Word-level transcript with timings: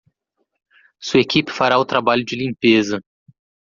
Sua 0.99 1.19
equipe 1.21 1.51
fará 1.51 1.77
o 1.77 1.85
trabalho 1.85 2.25
de 2.25 2.35
limpeza. 2.35 3.03